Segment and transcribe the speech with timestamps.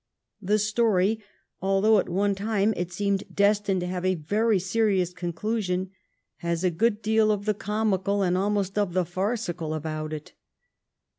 [0.41, 1.23] The story,
[1.61, 5.91] although at one time it seemed destined to have a very serious conclusion,
[6.37, 10.33] has a good deal of the comical and almost of the farcical about it.